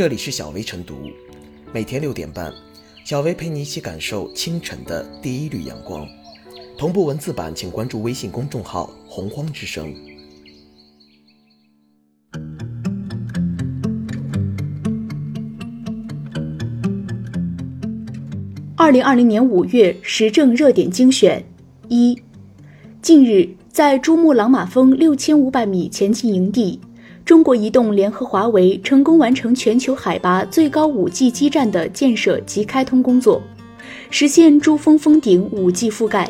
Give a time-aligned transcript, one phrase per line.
[0.00, 0.94] 这里是小薇晨读，
[1.74, 2.50] 每天六点半，
[3.04, 6.08] 小薇陪你一起感受清晨的第一缕阳光。
[6.78, 9.92] 同步文字版，请关注微信公众号“洪荒之声”。
[18.78, 21.44] 二零二零年五月时政热点精选
[21.90, 22.18] 一：
[23.02, 26.80] 近日，在珠穆朗玛峰六千五百米前进营地，
[27.30, 33.40] 中国移动联合华为成功完成全球海拔最高五 G 基站的建设及开通工作，
[34.10, 36.28] 实现珠峰峰顶五 G 覆盖。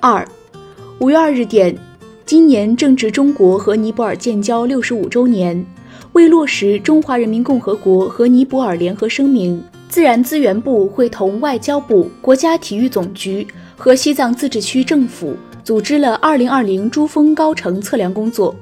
[0.00, 0.28] 二，
[0.98, 1.74] 五月二日电，
[2.26, 5.64] 今年正值中国和尼泊尔建交六十五周年，
[6.12, 9.64] 为落实中华人民共和国和尼泊尔联合声明。
[9.88, 15.34] 自然资源部会同外交部、国家体育总局和西藏自治区政府
[15.64, 18.54] 组织了2020珠峰高程测量工作。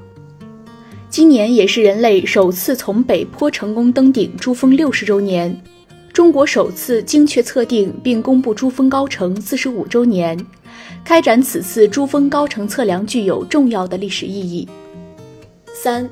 [1.17, 5.59] 今年也是人类首次从北坡成功登顶珠峰六十周年，
[6.13, 10.37] 中国首次精确测定并公布珠峰高程四十五周年。
[11.03, 14.69] 开展此次珠峰高程测量具有重要的历史意义。
[15.73, 16.07] 三。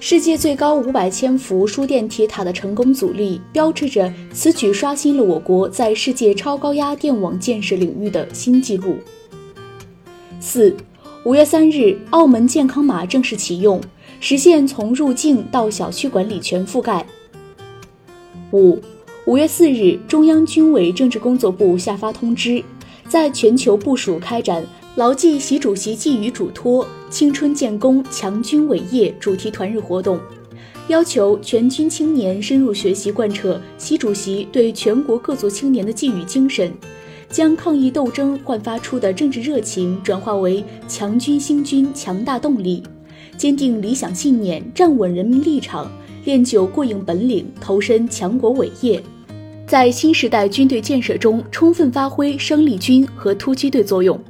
[0.00, 8.96] 世界最高五百千伏输电铁塔的成功阻力，标志着此举刷新了我国在世界超高压电网建设领域的新纪录。
[10.40, 10.76] 四，
[11.24, 13.80] 五月三日，澳门健康码正式启用，
[14.20, 17.06] 实现从入境到小区管理全覆盖。
[18.52, 18.78] 五，
[19.26, 22.62] 五月四日，中央军委政治工作部下发通知，
[23.08, 24.64] 在全球部署开展。
[24.96, 30.18] 牢记习主席寄语嘱托，青春建功，强军伟业主题团日活动，
[30.88, 36.72] 要求全军青年深入学习贯彻习主席对全国各族青年的寄语精神，
[37.30, 42.82] 将抗疫斗争焕发出的政治热情转化为强军兴军强大动力，
[43.38, 45.90] 坚定理想信念，站稳人民立场，
[46.24, 49.00] 练就过硬本领，投身强国伟业，
[49.64, 54.20] 在新时代军队建设中充分发挥生力军和突击队作用。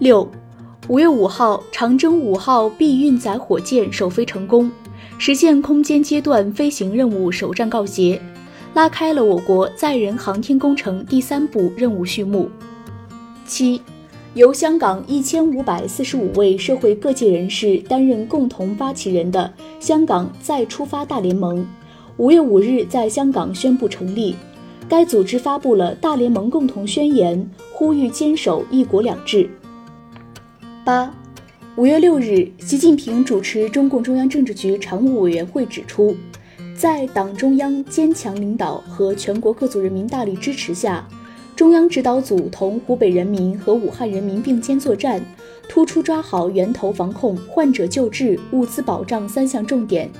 [0.00, 0.28] 六，
[0.88, 4.70] 五月五号，长征五号 B 运载火箭首飞成功，
[5.16, 8.20] 实现空间阶段飞行任务首战告捷，
[8.74, 12.50] 拉开了我国载人航天工程第三步任务序幕。
[13.46, 13.80] 七，
[14.34, 21.64] 由香港一千五百四十五位社会各界人士担任共同发起人的香港再出发大联盟，
[22.16, 24.34] 五月五日在香港宣布成立。
[24.88, 29.48] 该组织发布了大联盟共同宣言，呼吁坚守一国两制。
[30.84, 31.14] 八，
[31.76, 36.12] 五月六日，习近平主持中共中央政治局常务委员会指出，
[36.76, 41.06] 在党中央坚强领导和全国各族人民大力支持下，
[41.56, 45.24] 中央指导组同湖北人民和武汉人民并肩作战，
[45.68, 50.10] 突出抓好源头防控、患者救治、物资保障三项重点，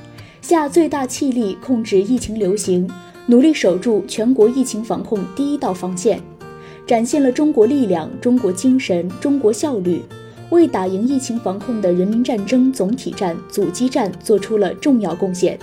[0.40, 2.88] 下最大气力控制疫情流行，
[3.26, 6.20] 努力守住全国疫情防控第一道防线，
[6.86, 10.02] 展现了中国力量、中国精神、中国效率。
[10.50, 15.58] 为打赢疫情防控的人民战争总体战、阻击战做出了重要贡献。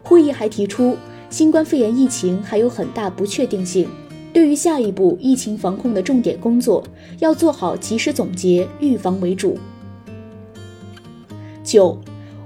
[0.00, 0.96] 会议还提出，
[1.28, 3.88] 新冠肺炎疫情还有很大不确定性，
[4.32, 6.82] 对于下一步疫情防控的重点工作，
[7.18, 9.58] 要做好及时总结，预防为主。
[11.62, 11.98] 九，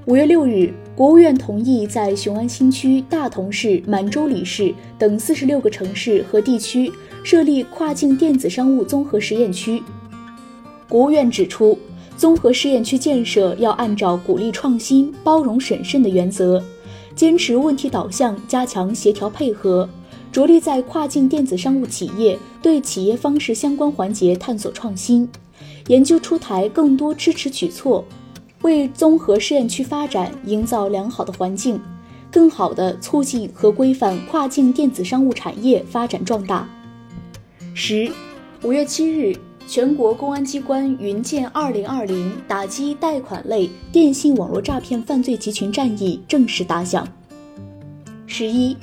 [0.05, 6.93] 五月六日，国务院同意在雄安新区、大同市、满洲里市等四十六个城市和地区
[7.23, 9.81] 设立跨境电子商务综合实验区。
[10.89, 11.79] 国务院指出，
[12.17, 16.63] 综合试验区建设要按照鼓励创新、包容审慎的原则，
[17.15, 19.89] 坚持问题导向，加强协调配合，
[20.33, 25.29] 着力在跨境电子商务企业对企业方式相关环节探索创新，
[25.89, 28.05] 研究出台更多支持举措，
[28.63, 31.81] 为综合试验区发展营造良好的环境，
[32.31, 36.69] 更好地促进和规范跨境电子商务产业发展壮大。
[37.75, 38.11] 十，
[38.63, 39.37] 五月七日。
[39.69, 47.05] 全国公安机关“云剑二零二零”打击贷款类电信网络诈骗犯罪集群战役正式打响。
[48.29, 48.77] 十一，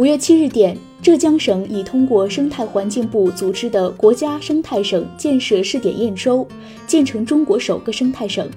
[0.00, 6.48] 五月七日电，浙江省已通过生态环境部组织的国家生态省建设试点验收，
[6.86, 8.48] 建成中国首个生态省。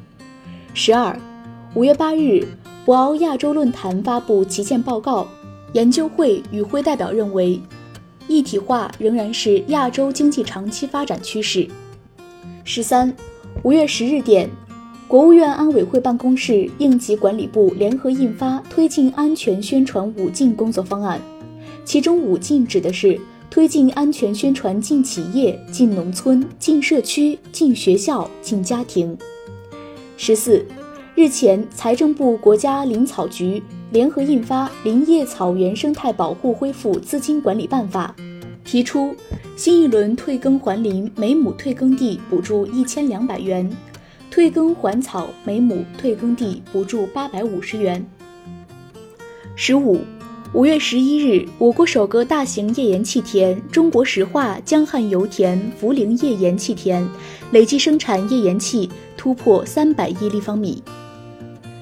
[0.73, 1.19] 十二，
[1.73, 2.47] 五月八日，
[2.85, 5.27] 博鳌亚洲论坛发布旗舰报告，
[5.73, 7.59] 研究会与会代表认为。
[8.29, 11.67] 一体化仍然是亚洲经济长期发展趋势。
[12.63, 13.13] 十三，
[13.63, 14.49] 五月十日电，
[15.09, 21.19] 国务院安委会办公室、应急管理部联合印发推进安全宣传五进工作方案，
[21.85, 23.19] 其中五进指的是
[23.49, 29.17] 推进安全宣传进企业、进农村、进社区、进学校、进家庭。
[30.17, 30.65] 十四，
[31.15, 33.61] 日前，财政部、国家林草局。
[33.91, 38.15] 联合印发《林业草原生态保护恢复资金管理办法》，
[38.65, 39.15] 提出
[39.55, 43.69] 新一轮退耕还林每亩退耕地补助一千两百元，
[44.31, 48.03] 退耕还草每亩退耕地补助八百五十元。
[49.55, 49.99] 十五。
[50.53, 57.03] 五月十一日，我国首个大型页岩气田——中国石化江汉油田涪陵页岩气田，
[57.49, 60.83] 累计生产页岩气突破三百亿立方米。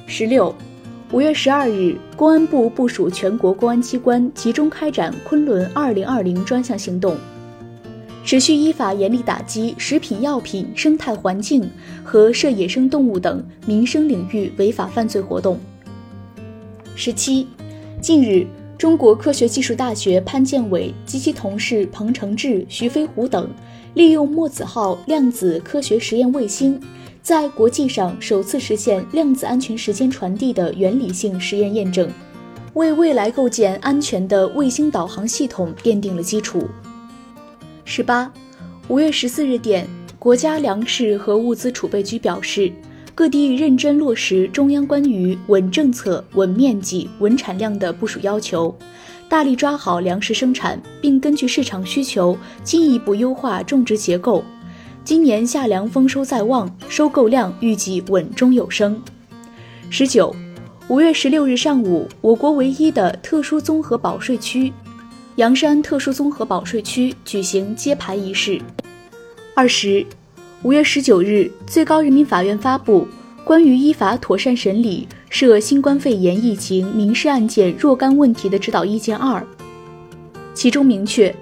[0.08, 0.56] 十六，
[1.12, 7.18] 五月十二日，公安部部署全国公安机关集中开展“昆仑二零二零”专项行动，
[8.24, 11.70] 持续依法严厉打击食品药品、生态环境
[12.06, 15.60] 和涉野生动物等民生领域违法犯罪活动。
[16.96, 17.46] 十七，
[18.02, 18.48] 近日。
[18.82, 23.48] 中国科学技术大学潘建伟及其同事彭承志、徐飞虎等，
[23.94, 26.82] 利用墨子号量子科学实验卫星，
[27.22, 32.10] 在国际上首次实现量子安全时间传递的原理性实验验证，
[32.74, 36.68] 为未来构建安全的卫星导航系统奠定了基础。
[37.86, 38.34] 十八，
[38.88, 39.88] 五月十四日电，
[40.18, 42.74] 国家粮食和物资储备局表示。
[43.22, 48.76] 各地认真落实中央关于稳政策、稳面积、稳产量的部署要求，
[49.30, 54.44] 大力抓好粮食生产，并根据市场需求进一步优化种植结构。
[55.04, 59.00] 今年夏粮丰收在望，收购量预计稳中有升。
[59.92, 60.36] 十九，
[60.88, 64.74] 五月十六日上午，我国唯一的特殊综合保税区——
[65.38, 68.60] 阳山特殊综合保税区举行揭牌仪式。
[69.54, 70.04] 二十。
[70.64, 73.08] 五月十九日，最高人民法院发布
[73.44, 79.42] 《关于依法妥善审理涉新冠肺炎疫情民事案件若干问题的指导意见二》，
[80.54, 81.36] 其中明确，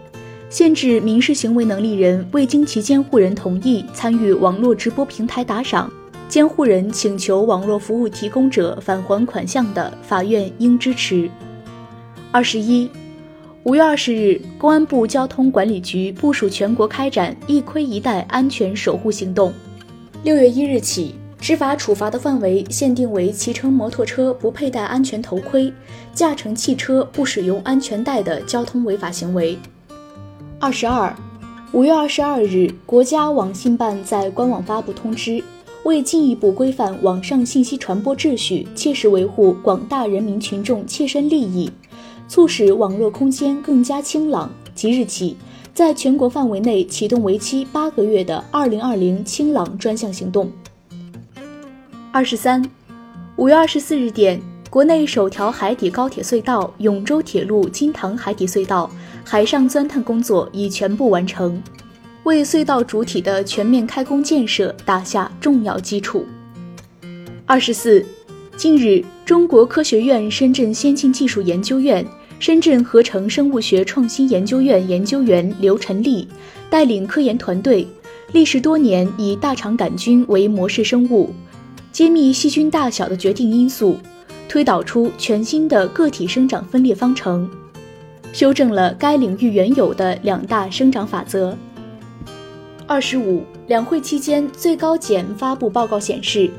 [0.49, 5.91] 限制民事行为能力人未经其监护人同意参与网络直播平台打赏，
[6.29, 11.29] 监护人请求网络服务提供者返还款项的，法院应支持。
[12.31, 12.89] 二十一。
[13.69, 19.53] 五月二十日，公安部交通管理局部署全国开展“一盔一带”安全守护行动。
[20.23, 25.71] 六月一日起，执法处罚的范围限定为骑乘摩托车不佩戴安全头盔、
[26.15, 29.55] 驾乘汽车不使用安全带的交通违法行为。
[30.59, 31.15] 二十二，
[31.71, 35.43] 五月二十二日，国家网信办在官网发布通知，
[35.83, 41.69] 为进一步规范网上信息传播秩序，切实维护广大人民群众切身利益。
[42.29, 44.49] 促使网络空间更加清朗。
[44.73, 45.35] 即日起，
[45.73, 50.49] 在全国范围内启动为期八个月的“二零二零清朗”专项行动。
[52.13, 52.63] 二十三，
[53.35, 58.89] 五月二十四日电，国内首条海底高铁隧道永州铁路金塘海底隧道
[59.25, 61.61] 海上钻探工作已全部完成，
[62.23, 66.25] 为隧道主体的全面开工建设打下重要基础。
[67.45, 68.05] 二十四，
[68.55, 72.05] 近日，中国科学院深圳先进技术研究院。
[72.39, 76.25] 深圳合成生物学创新研究院研究员刘晨立
[76.69, 77.85] 带领科研团队，
[78.31, 81.33] 历时多年，以大肠杆菌为模式生物，
[81.91, 83.97] 揭秘细菌大小的决定因素，
[84.47, 87.49] 推导出全新的个体生长分裂方程，
[88.31, 91.57] 修正了该领域原有的两大生长法则。
[92.87, 96.49] 二十五，两会期间，最高检发布报告显示，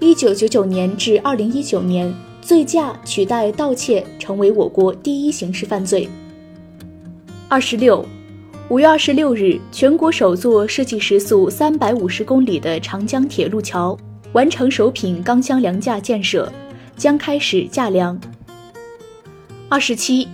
[0.00, 2.12] 一九九九年至二零一九年。
[2.48, 6.08] 醉驾取代盗窃成为我国第一刑事犯罪。
[7.46, 8.02] 二十六，
[8.70, 13.94] 五月二十六日，全国首座设计时速三百五十公里的长江铁路桥
[14.32, 16.50] 完成首品钢箱梁架建设，
[16.96, 18.18] 将开始架梁。
[19.68, 20.26] 二十七，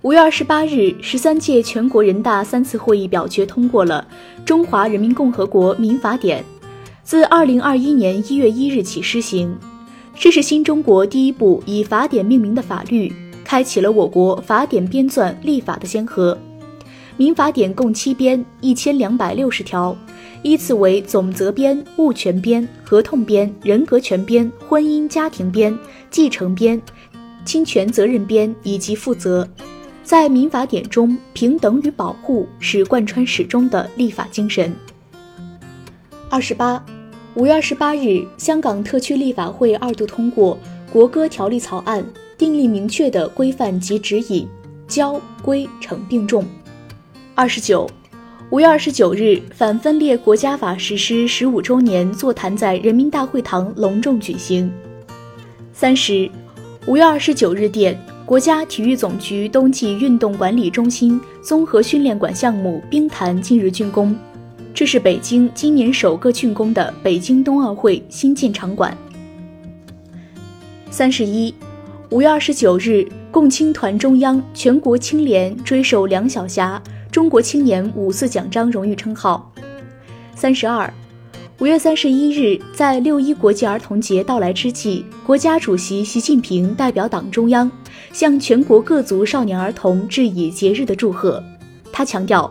[0.00, 4.08] 五月二十八日，十三届全国人大三次会议表决通过了
[4.44, 6.42] 《中华人民共和国民法典》，
[7.02, 9.54] 自二零二一年一月一日起施行。
[10.22, 13.10] 这是新中国第一部以法典命名的法律，
[13.42, 16.36] 开启了我国法典编纂立法的先河。
[17.16, 19.96] 民法典共七编，一千两百六十条，
[20.42, 25.76] 依次为总则编、物权编、合同编、人格权编、婚姻家庭编、
[26.10, 26.80] 继承编、
[27.46, 29.48] 侵权责任编以及负责。
[30.04, 34.70] 在民法典中，平等与保护是贯穿始终的立法精神。
[36.28, 36.84] 二十八。
[37.36, 40.58] 五月二十八日，香港特区立法会二度通过
[40.92, 42.04] 国歌条例草案，
[42.36, 44.48] 订立明确的规范及指引，
[44.88, 46.44] 交规惩并重。
[47.36, 47.88] 二十九，
[48.50, 54.70] 五月二十九日，反分裂国家法实施十五周年座谈在人民大会堂隆重举行。
[55.72, 56.28] 三十，
[56.84, 57.96] 五月二十九日电，
[58.26, 64.16] 国家体育总局冬季运动管理中心综合训练馆项目冰坛近日竣工。
[64.80, 68.96] 这是北京今年首个竣工的北京冬奥会新建场馆。
[70.90, 71.54] 三十一，
[72.08, 76.82] 五月二十九日，共青团中央、全国青联追授梁晓霞
[77.12, 79.52] “中国青年五四奖章”荣誉称号。
[80.34, 80.90] 三十二，
[81.58, 87.70] 五月三十一日，在六一国际儿童节到来之际，国家主席习近平代表党中央
[88.14, 91.44] 向全国各族少年儿童致以节日的祝贺。
[91.92, 92.50] 他强调。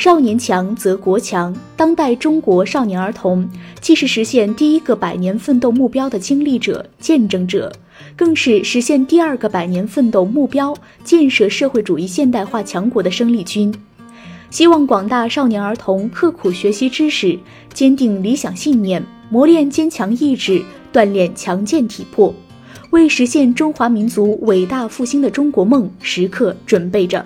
[0.00, 1.54] 少年强则国强。
[1.76, 3.46] 当代中国少年儿童
[3.82, 7.70] 既是实现第一个百年奋斗目标的经历者、见证者，
[8.16, 13.74] 更是实现第二个百年奋斗目标、建设社会主义现代化强国的生力军。
[14.48, 17.38] 希望广大少年儿童刻苦学习知识，
[17.74, 22.34] 坚定理想信念，磨练坚强意志，锻炼强健体魄，
[22.88, 27.22] 为实现中华民族伟大复兴的中国梦时刻准备着。